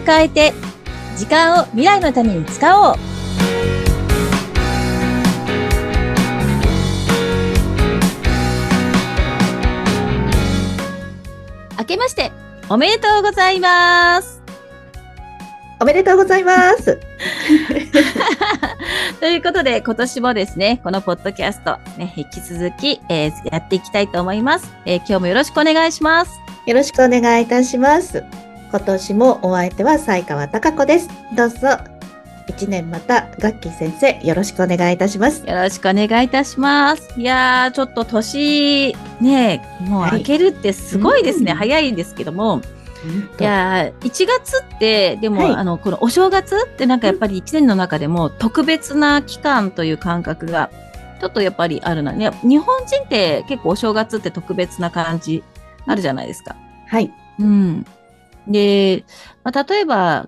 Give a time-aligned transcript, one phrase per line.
[0.00, 0.52] を変えて、
[1.16, 2.96] 時間を未来のために使おう。
[11.78, 12.32] 明けまして、
[12.68, 14.40] おめでとうございます。
[15.82, 17.00] おめでとうございます。
[19.18, 26.38] ということで、今年もですね、このポッドキャスト、ね、引き続き、えーやっていきたいと思います、えー今日もよろしくお願いします。
[26.66, 28.22] よろしくお願いいたします。
[28.70, 31.08] 今年もお相手は西川貴子です。
[31.36, 31.56] どうぞ。
[32.46, 35.44] 一年また、ガッキー先生、よろしくお願いいたします。
[35.44, 37.12] よろしくお願いいたします。
[37.16, 41.50] いやー、ちょっと年、ね、もうはい明けるってすごいですね。
[41.50, 42.62] うん早いんですけども。
[43.40, 50.70] いやー、1月って、でも、はいあの、このお正月ってなんかやっぱり1年の中でも特別な期間という感覚が、
[51.20, 52.12] ちょっとやっぱりあるな。
[52.12, 55.42] ね、日本人って結構お正月って特別な感じ
[55.86, 56.54] あるじゃないですか。
[56.86, 57.12] はい。
[57.40, 57.84] うん。
[58.50, 59.04] で、
[59.44, 60.26] まあ、例えば、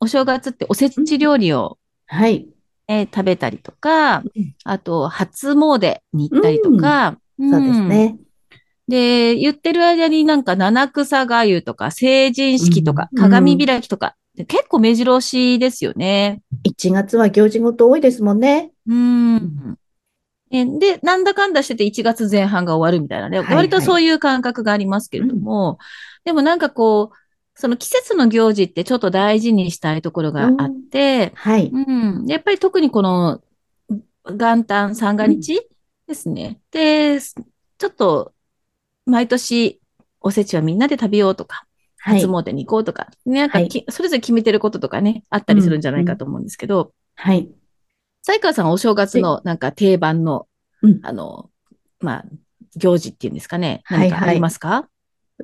[0.00, 2.48] お正月っておせち料理を、はい。
[2.86, 8.18] ね食べたりとかうん、あと、初詣に行ったりとか、そうですんね。
[8.88, 16.42] で、言ってる間になんか七草がゆとか成人式とかうん鏡開きとか、で結構目白押しですよね。
[16.64, 18.72] 1月は行事ごと多いですもんね。
[18.86, 19.78] うん。
[20.50, 23.38] えで、なんだかんだしてて1月前半が終わるみたいなね。
[23.38, 25.78] はいはい割とそういう感覚がありますけれども、
[26.24, 27.16] でもなんかこう、
[27.54, 31.70] その季節の行事ってちょっと大事にしたいところがあって、はい。
[31.72, 32.26] うん。
[32.26, 33.42] やっぱり特にこの
[34.24, 35.60] 元旦三が日
[36.08, 36.60] ですね。
[36.72, 38.32] で、ちょっと
[39.06, 39.80] 毎年
[40.20, 41.66] おせちはみんなで食べようとか、
[41.98, 42.26] はい初。
[42.26, 47.48] 詣に行こうとか、なんかはいき、それぞれ決めてることとかね、あったりするんじゃないかと思うんですけど、はい。
[48.22, 50.46] 才川さんはお正月のなんか定番の、
[50.82, 51.50] うんあの、
[52.00, 52.24] まあ、
[52.76, 53.82] 行事っていうんですかね。
[53.84, 54.88] はい何かありますか、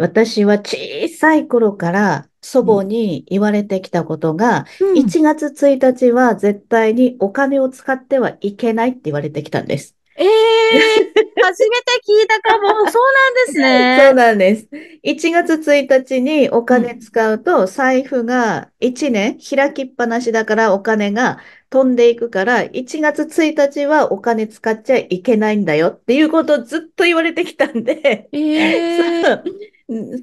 [0.00, 9.94] 私は小さい頃から祖母に言われてきたことが、うん1月1日は絶対にお金を使ってはいけないって言われてきたんです。
[10.16, 12.68] ええー、 初めて聞いたかも。
[12.68, 14.12] そうなんですそうね。
[14.14, 14.68] なんです。
[15.04, 29.42] 1月1日にお金使うと、財布が1年開きっぱなしだからお金が飛んでいくから、1月1日はお金使っちゃいけないんだよっていうことをずっと言われてきたんで、ええー。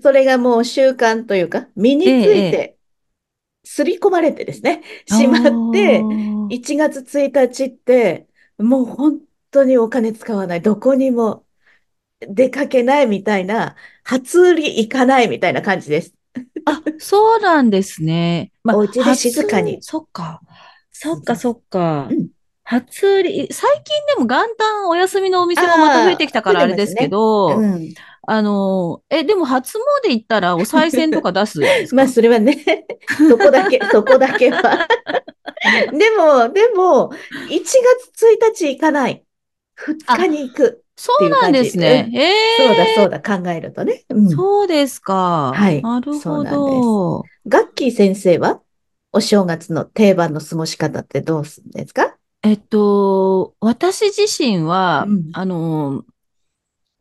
[0.02, 2.78] それがもう習慣というか、身についえて、
[3.66, 10.62] 刷り込まれてですね、しまって、あー1月1日って、もう本当にお金使わない。
[10.62, 11.46] どこにも
[12.22, 16.14] 出かけないみたいな、初売り行かないみたいな感じです。
[16.66, 18.52] あ、そうなんですね。
[18.64, 20.42] まあ、お家で静かに初そっか。
[20.92, 22.30] そっか、そっかうん。
[22.64, 27.94] 初売り、最近でも元旦お休みのお店もまた増えてきたからあれですけど、うん。
[28.30, 31.62] あの、え、でも初詣行ったらお賽銭とか出す。
[31.96, 32.86] まあ、それはね、
[33.30, 34.86] そこだけ、 そこだけは。
[35.94, 37.12] でも、でも、
[37.50, 37.64] 1
[38.12, 39.24] 月1日行かない。
[39.76, 40.84] 2日に行く。
[40.98, 42.12] そうなんですね。
[42.14, 44.04] えそうだ、えそうだ、考えるとね。
[44.10, 44.30] うん。
[44.30, 45.54] そうですか。
[45.56, 47.24] はいなるほそうなんど。
[47.48, 48.60] ガッキー先生は
[49.14, 52.18] お正月の定番の過ごし方ってどうするんですか？
[52.44, 56.04] えっと、私自身は、うんあの、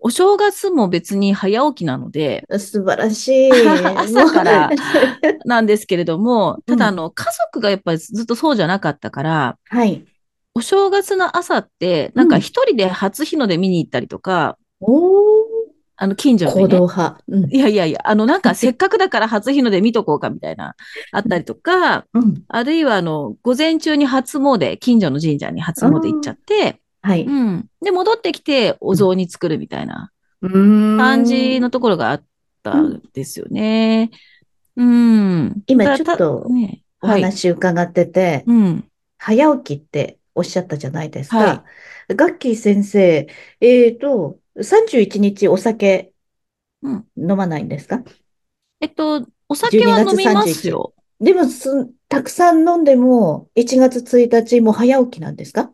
[0.07, 3.51] お正月も別に早起きなので、素晴らしい。
[3.99, 4.71] 朝から
[5.45, 10.05] なんですけれども、ただ、うんあの、家族がやっぱりずっとそうじゃなかったから、はい。
[10.55, 14.59] お正月の朝って、なんか一人で初日の出見に行ったりとか、
[15.97, 16.93] あの、近所で行動ね。
[16.95, 17.25] 派。
[17.27, 17.51] うん。
[17.51, 20.77] いやいやいや、あの、なんか せっかくだから初日の出見とこうかみたいな、
[21.11, 22.45] あったりとか、うん。
[22.47, 27.25] あるいはあの、午前中に初詣、近所の神社に初詣行っちゃって、はい。
[27.25, 27.69] うん。
[27.81, 30.13] で、戻ってきてお雑煮作るみたいな
[30.43, 32.25] うーん感じのところがあっ
[32.63, 34.11] たんですよね。
[34.77, 35.63] うん。
[35.67, 36.53] 今だちょっと
[37.01, 37.23] おはい。
[37.23, 38.91] 話伺ってて、うん。
[39.19, 41.37] 早起きっておっしゃったじゃないですか。
[41.39, 41.65] は
[42.09, 43.29] ガッキー先生、
[43.61, 46.13] えっと、31日お酒
[46.83, 47.07] うん。
[47.17, 48.03] 飲まないんですか？
[48.81, 50.95] えっと、お酒は12月飲みますよ。
[51.21, 55.73] でもす、たくさん飲んでも、1月1日も早起きなんですか？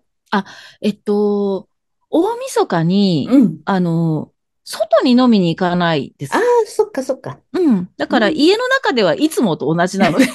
[0.80, 1.68] えっと、
[2.10, 3.60] 大晦日に、うん。
[3.64, 4.30] あの、
[4.64, 6.42] 外に飲みに行かないですああ、。
[6.66, 7.38] そっかそっか。
[7.52, 7.90] うん。
[7.96, 10.26] だからうん家の中ではいつもと同じなので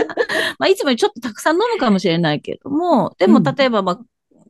[0.58, 4.00] まあ、いつもよりちょっとたくさん飲むかもしれないけれども、でもうん例えば、まあ、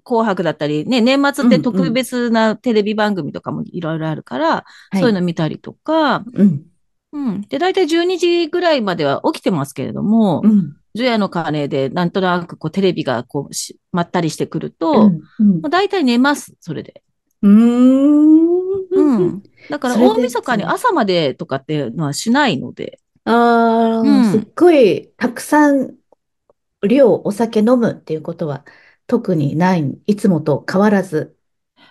[0.04, 6.62] 紅白だったり、ね、年末って特別なテレビ番組とかもいろいろあるから、はいそういうの見たりとか、うん。
[7.12, 7.40] うん。
[7.42, 10.76] で、大体12時ぐらいまでは起きてますけれども、うん。
[10.96, 15.20] 除夜の鐘でなんとなくこうテレビがこうしまったりしてくると、うん。
[15.38, 17.02] うんまあ、大体寝ます、それで。
[17.42, 18.46] うーん。
[18.90, 19.42] うん。
[19.70, 25.96] だから大晦日に朝までとかっていうのはしないので、ああ、うんすっごいたくさん
[26.86, 28.64] 量お酒飲むっていうことは
[29.06, 29.98] 特にない。
[30.06, 31.35] いつもと変わらず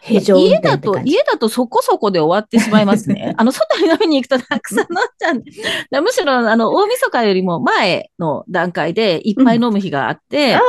[0.07, 0.99] 家だと。
[1.03, 3.33] 家だとそこそこで終わってしまいますね。
[3.37, 6.03] あの、外に飲みに行くとたくさん飲んじゃう。
[6.03, 10.61] むしろ、あの、大晦日よりも前の段階でいっぱい飲む日があって、ああ、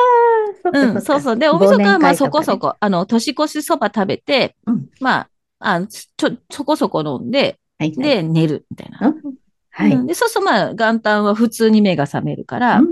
[0.62, 1.00] そっかそっうん、か。
[1.03, 1.37] そうそう。
[1.37, 5.27] で、大晦日はまあそこそこ、あの、年越しそば食べて、うんま
[5.61, 7.97] あ、あちょ、そこそこ飲んで、はいはい。
[7.97, 9.09] で、寝るみたいな。
[9.09, 9.35] うん
[9.77, 9.93] はい。
[9.93, 12.87] うんで、そうするとまあ、元旦は普通に目が覚めるから、うん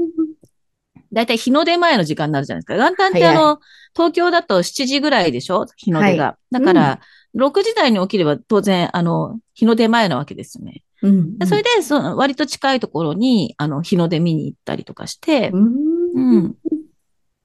[1.15, 2.77] だいたい日の出前の時間になるじゃないですか。
[2.77, 3.61] 元旦ってあの、
[3.95, 5.67] 東京だと7時ぐらいでしょ？
[5.77, 6.25] 日の出が。
[6.25, 7.01] はだから、
[7.37, 10.83] 6時台に起きれば当然、あの、日の出前なわけですよね。
[11.03, 16.47] うんでそれで、その、割と近いところに、あの、日の出見に行ったりとかして、ううんん。
[16.51, 16.53] っ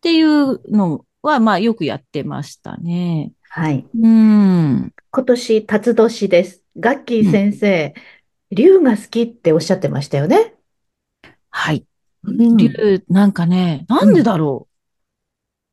[0.01, 3.33] ていうのは、まあ、よくやってましたね。
[3.49, 3.85] はい。
[3.99, 4.93] うん。
[5.11, 6.63] 今年、辰年です。
[6.79, 7.93] ガッキー先生、
[8.51, 10.55] 竜が好きっておっしゃってましたよね。
[12.23, 14.67] 竜、なんかね、なんでだろ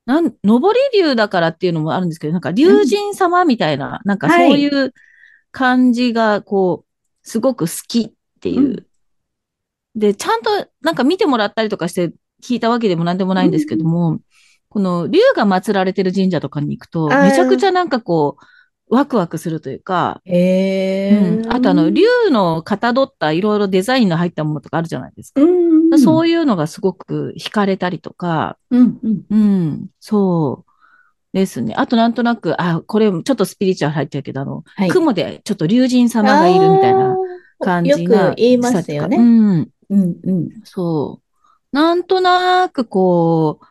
[0.07, 0.11] う。
[0.11, 4.95] なん、上り竜だからっていうのもあるんですけど、なんか竜神様みたいな、なんかそういう
[5.51, 8.61] 感じが、こう、すごく好きっていう。
[8.61, 8.87] うん
[9.97, 10.51] で、ちゃんと
[10.83, 12.13] なんか見てもらったりとかして
[12.45, 14.21] 聞いたわけでもなんでもないんですけども、
[14.69, 25.41] この竜が祀られてる神社とかに行くと、めちゃくちゃなんかこう、ワクワクするというか、へうん、あとあの、竜のかたどったいろいろデザインの入ったものとかあるじゃないですか。
[25.41, 29.23] うん、そういいうのがすごく惹かれたりとか、うん、うん。
[29.31, 30.71] うん、そう
[31.33, 31.75] ですね。
[31.77, 37.17] あとなんとなく、あ、これちょっとスピリチュアル入ってるけど、あの、はい雲でちょっと竜神様がいるみたいな
[37.61, 39.17] 感じよがく言いますよね。
[39.17, 40.49] うん、うん、うん。
[40.65, 41.77] そう。
[41.77, 43.67] なんとなくこう、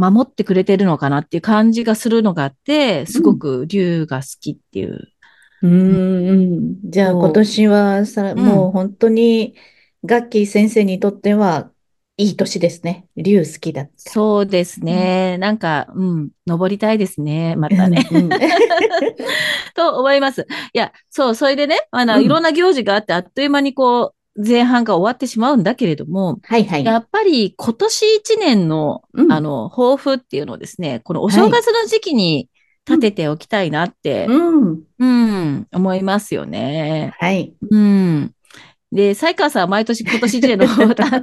[0.00, 5.08] 守ってくれてるのかなっていう感じがするのがあって、すごく竜が好きっていう。
[5.62, 6.76] うん、うん。
[6.84, 9.54] じゃあ今年はさ、んもう本当に
[10.04, 11.70] ガッキー先生にとっては
[12.16, 13.06] いい年ですね。
[13.16, 13.92] 竜好きだった。
[13.96, 15.38] そうですね。
[15.38, 17.56] なんか、うん、登りたいですね。
[17.56, 18.06] またね。
[18.10, 18.30] うんうん
[19.74, 20.46] と思います。
[20.74, 26.84] いや、そう、それでね、あの、うんいろんな行事があって、あっという間にこう、前半が終わってしまうんだけれども、はいはい。
[26.84, 32.48] やっぱり今年一年の、うんあの、抱負っていうのをですね、このお正月の時期に
[32.86, 34.82] 立てておきたいなって、うん。
[34.98, 37.14] うん、思いますよね。
[37.18, 37.54] はい。
[37.70, 38.32] うん。
[38.92, 41.22] で、西川さんは毎年今年一年の抱負を立てる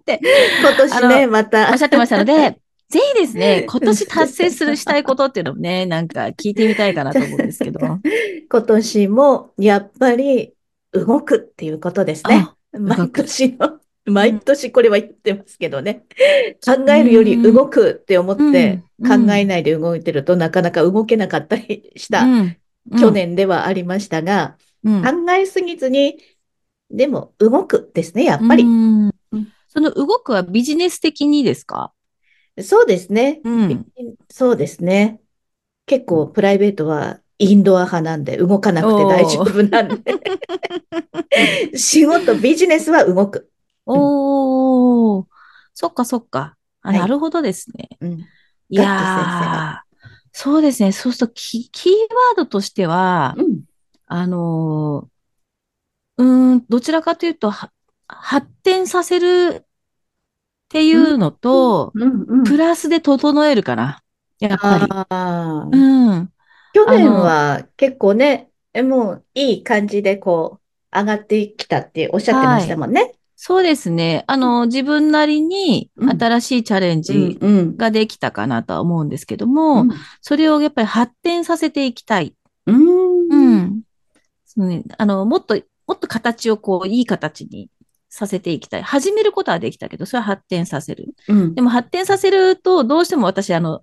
[0.00, 0.20] って
[0.60, 1.70] 今年ね、また。
[1.70, 7.78] おっしゃってましたので、 ぜひですね、今年達成するしたいことっていうのもね、なんか聞いてみたいかなと思うんですけど。
[8.50, 10.54] 今年もやっぱり
[10.92, 12.48] 動くっていうことですね。
[12.72, 16.04] 毎年の、毎年これは言ってますけどね。
[16.64, 19.26] 考えるより動くって思ってうん。
[19.26, 22.56] 考えないで動いてるとなかなか動けなかったりしたうん。
[22.98, 26.16] 去、年ではありましたが、考えすぎずに、
[26.90, 28.64] でも動くですね、やっぱり。
[28.64, 29.10] うん
[29.72, 31.92] その動くはビジネス的にですか？
[32.60, 33.40] そうですね。
[33.44, 33.86] うん。
[34.28, 35.20] そうですね。
[35.86, 40.12] 結構プライベートはインドア派なんで動かなくて大丈夫なんで。
[41.78, 43.48] 仕事、ビジネスは動く。
[43.86, 45.26] おー、
[45.72, 46.56] そっかそっか。
[46.82, 47.88] あ、はいなるほどですね。
[48.00, 48.18] うん。
[48.70, 49.90] いやー、
[50.32, 50.90] そうですね。
[50.92, 53.60] そうするとキ、キーワードとしては、うん。
[54.06, 55.19] あのー、
[56.20, 57.70] うーん、どちらかというと、は
[58.06, 59.66] 発展させるっ
[60.68, 62.44] ていうのと、うんうん。
[62.44, 64.02] プラスで整えるかな。
[64.38, 64.86] やっぱり。
[65.76, 66.32] うん。
[66.72, 70.60] 去年は結構ね、えもういい感じでこ
[70.92, 73.14] う、上がってきたっておっしゃってましたもんね。
[73.36, 74.24] そうですね。
[74.26, 77.76] あの、自分なりにうん新しいチャレンうんジうん。
[77.76, 82.34] ができたかなとは思うんですけども、うんそれをやっぱり発展させていきたい。
[82.66, 82.72] う。
[82.72, 83.82] うんん。
[84.44, 87.68] そうね、あの、もっと、もっと形をこう、いい形に
[88.08, 88.82] させていきたい。
[88.82, 91.16] 始めることはできたけど、それは発展させる。
[91.26, 93.82] うんでも発展させると、どうしても私、あの、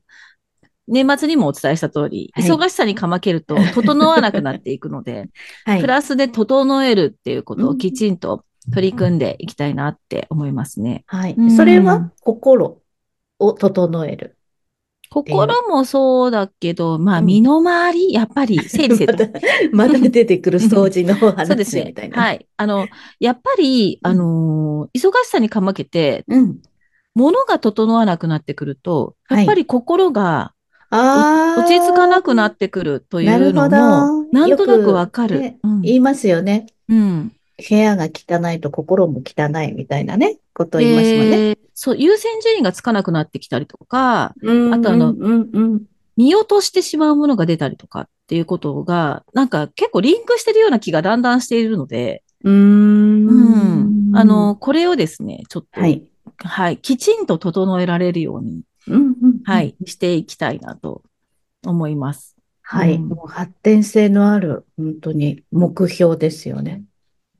[0.87, 5.29] 年末にもお伝えした通り、はい忙しさにかまけると、整わなくなっていくので、
[5.65, 5.81] はい。
[5.81, 11.03] プラスで整えるっていうことをきちんと取り組んでいきたいなって思いますね。
[11.07, 11.51] はいうん。
[11.51, 12.81] それは心
[13.39, 14.36] を整える。
[15.23, 19.31] 心もそうだけど、まあ、うん身の回り、やっぱり 整理整ま頓。
[19.31, 19.39] た、
[19.71, 22.09] また出てくる掃除の そうですね話みたい。
[22.09, 22.21] な。。
[22.21, 22.45] はいい。
[22.57, 22.87] あの、
[23.19, 26.57] やっぱり、うんあのー忙しさにかまけて、うん。
[27.15, 30.53] 物が整わなくなってくると、はいやっぱり心が。
[30.89, 35.35] 落ち着かなくなってくるというのも、なんとなくわかる。
[35.35, 36.67] よくねうん言いますよね。
[36.87, 37.33] うん。
[37.69, 41.55] 部屋が汚いと心も汚いみたいなね、ことを言いますもんね。
[41.55, 45.81] でそう、優先順位がつかなくなってきたりとか、うんあとあのうんうん
[46.17, 52.53] 見落としてしまうものが出たりとかっていうことが、なんか結構リンクしてるような気がだんだんしているので、うん。
[52.53, 54.09] うーん。
[54.09, 54.17] うん。
[54.17, 56.03] あの、これをですね、ちょっと、はい。
[56.39, 58.63] はい、きちんと整えられるように、
[59.43, 61.03] はい、していきたいなと
[61.63, 62.35] 思います。
[62.63, 62.95] はい。
[62.95, 66.83] うんもう発展性のある、本当に目標ですよね。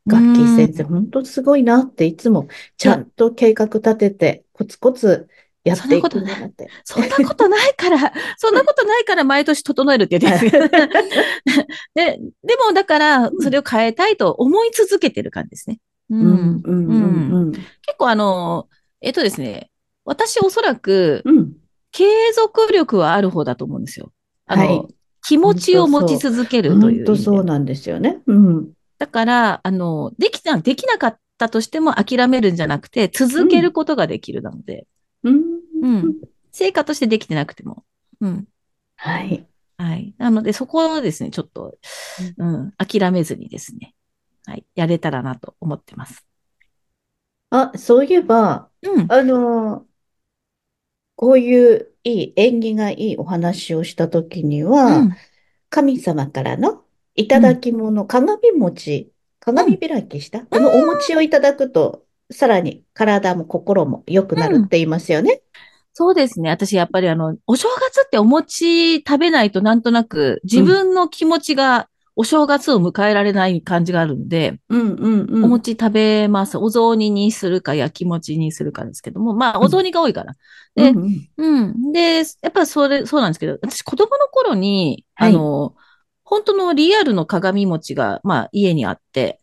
[0.07, 2.47] ガッキー先生、本当すごいなっていつも
[2.77, 5.27] ちゃんと計画立てて、コツコツ
[5.63, 6.69] やっていくんだなって。
[6.83, 10.79] そんなことないから、 そんなことないから毎年整えるって言ってるんで
[11.93, 15.79] で、でもだから、それを変えたいと思い続けてる感じですね。
[16.09, 18.69] 結構あの、
[19.01, 19.69] えっとですね、
[20.05, 21.53] 私おそらくうん。
[21.91, 24.11] 継続力はある方だと思うんですよ。
[24.45, 24.97] あの、はい
[25.27, 27.15] 気持ちを持ち続けるという意本当。
[27.17, 28.19] そうなんですよね。
[28.27, 28.69] うん。
[28.97, 34.87] だから、あの、できた、できなかったとしても諦めるんじゃなくて、続けることができるなので、
[35.23, 35.43] うん。
[35.81, 36.15] うん。
[36.51, 37.83] 成果としてできてなくても。
[38.21, 38.47] うん。
[38.95, 39.45] はい。
[39.77, 40.15] はい。
[40.17, 41.77] なので、そこはですね、ちょっと、
[42.37, 43.93] うん、諦めずにですね、
[44.45, 46.25] はい、やれたらなと思ってます。
[47.51, 49.11] あ、そういえば、うん。
[49.11, 49.85] あの、
[51.15, 55.17] こういういい、縁起がいいお話をしたときには、うん
[55.69, 56.83] 神様からの
[57.17, 65.41] いただき物、鏡餅、鏡開きした、あのお餅をいただくと、さらに体も心も良くなるって言いますよね。
[65.93, 66.51] そうですね。
[66.51, 75.45] 私、やっぱりあの、お正月ってお餅食べないとなんとなく自分の気持ちがお正月を迎えられない感じがあるんで、うんうんうん。
[75.45, 76.59] お餅食べます。
[76.59, 80.35] お雑煮にするか焼き餅にするかですけども、まあ、お雑煮が多いから。
[80.75, 80.97] でうん
[81.37, 81.91] うんうん。
[81.93, 85.75] で、やっぱりそれ、そうなんですけど、私子供の頃に、はいあの、
[86.29, 89.39] 本当のリアルの鏡餅が、まあ、家にあって、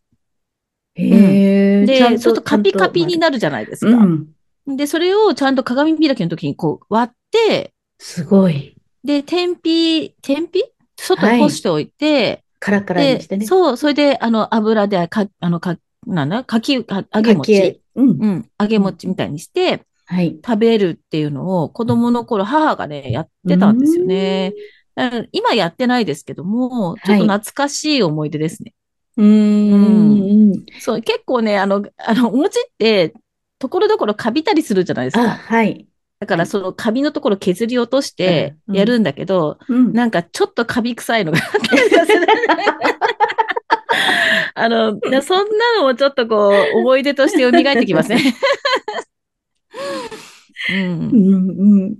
[0.95, 3.97] へえ、で、ちゃんとカピカピになるじゃないですか。
[3.97, 4.77] うん。
[4.77, 8.77] で、それをちゃんと鏡開きの時にこう割って、すごい。
[9.03, 10.63] で、天日、天日？
[10.99, 13.47] 外はい干しておいて、カラカラにしてね。
[13.47, 17.81] そう、それで、あの、油で、か、あの、か、なんだ、かき、か揚げ餅げ。
[17.95, 18.09] うん。
[18.09, 20.39] うん、揚げ餅みたいにして、はい。
[20.45, 24.53] 食べるっていうのを子供の頃母がね、やってたんですよね。
[24.95, 28.73] だから今やってないですけども、ちょっと懐かしい思い出ですね。
[29.17, 30.65] うーん。
[30.81, 33.15] そう、結構ね、あの、あの、お餅って、
[33.59, 35.31] ところどころカビたりするじゃないですあ、か。
[35.31, 35.87] はい。
[36.21, 39.93] だからそのカビのところ削り落としてうんやるんだけど、うん。
[39.93, 41.39] なんかちょっとカビ臭いのが
[44.55, 48.35] あ の、なそんなのもちょっとこう、思い出として蘇ってきますね。
[50.71, 51.97] うんうんうん。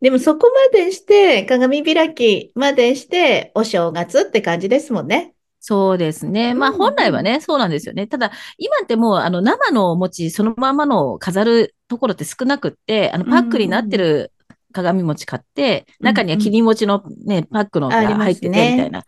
[0.00, 5.34] でもそこまでして、鏡開きまでして、お正月って感じですもんね。
[5.60, 6.54] そうですね。
[6.54, 8.06] まあうん本来はね、そうなんですよね。
[8.06, 14.32] ただ、今ってもう、あの、生のお餅そのままのを飾るところって少なくって、あの、パックになってる
[14.72, 19.04] 鏡餅買って、うん中には切り餅のね、パックのが入ってて、みたいな、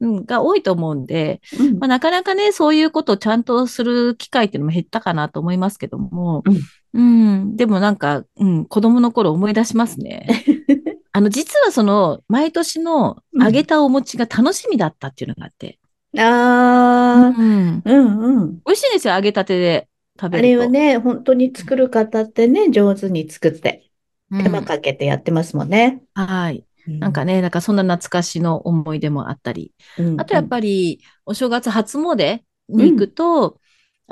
[0.00, 6.60] うん、が多いと思うんで、うんまあ、なかなかね、そういうことをちゃんとする機会っていうのも減ったかなと思いますけども、うん、
[6.92, 10.26] でもなんか、うん、子供の頃思い出しますね。
[11.12, 15.78] あの、実はその、毎年の揚げたお餅が楽しみだったっていうのがあって、
[16.18, 18.60] ああ、うん、うんうん。
[18.66, 19.88] 美味しいんですよ、揚げたてで
[20.20, 20.48] 食あべると。
[20.48, 23.88] れはね、本当に作る方ってね、上手に作って、
[24.30, 26.02] うん手間かけてやってますもんね。
[26.14, 26.64] はい。
[26.86, 29.74] なんかね、なんかそんな懐かしの思い出もあったり。
[29.98, 33.58] うん、あとやっぱり、お正月初詣に行くと、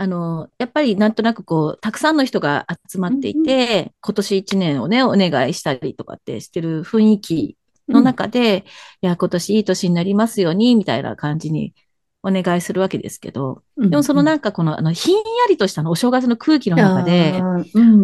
[0.00, 8.64] あの、やっぱりなんとなくこう、たくさんの人が集まっていて、今年一年をね、お願いしたりとかってしてる雰囲気の中で、
[9.02, 11.74] いや、今年いい年になりますように、みたいな感じに
[12.22, 17.42] お願いするわけですけど、うん、でもそのなんかこの、あの、ひんやりとしたのお正月の空気の中で、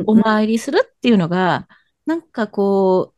[0.05, 1.67] お参りするっていうのが、
[2.05, 3.17] なんかこう、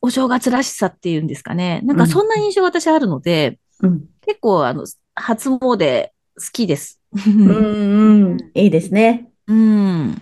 [0.00, 1.80] お正月らしさっていうんですかね。
[1.82, 4.04] なんかそんな印象私あるので、うん。
[4.24, 4.86] 結構あの、
[5.16, 7.00] 初詣好きです。
[7.26, 9.28] うんうん、いいですね。
[9.46, 10.14] うん。
[10.14, 10.20] さ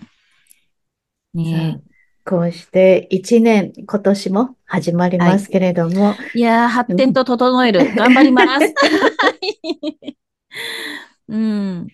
[1.33, 1.91] ねあ
[2.23, 7.93] こうして一年、今年も始まりますけれども、えいやー、発展と整える。
[7.95, 8.49] 頑張ります。
[8.49, 8.67] は
[9.41, 10.15] い
[11.29, 11.87] うん。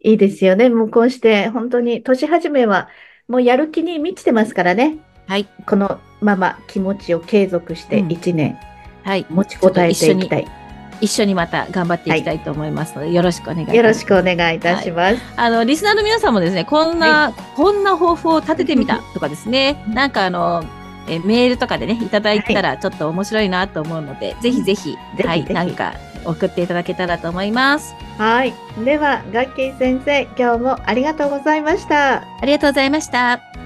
[0.00, 0.68] いいですよね。
[0.68, 2.88] もうこうして本当に年始めは
[3.28, 4.98] もうやる気に満ちてますからね。
[5.26, 5.46] はい。
[5.66, 8.58] このまま気持ちを継続してうん一年
[9.04, 9.26] はい。
[9.30, 10.63] 持ちこたえていきたい。
[11.00, 13.76] 一緒にまた頑張っていきたいと思いますので、よろしくお願いします。
[13.76, 15.16] よろしくお願いいたします。
[15.36, 20.64] あの、リスナーの皆さんもですね、こんな、こんな抱負を立ててみたとかですね、なんかあの、
[21.06, 27.94] えメールとかでね、いただいたらちょっと面白いなと思うので、ぜひぜひ、はい、ぜひなんか送っていただけたらと思います。
[28.18, 28.54] はい。
[28.84, 32.22] では、ガッキー先生、今日もありがとうございました。
[32.22, 33.63] ありがとうございました。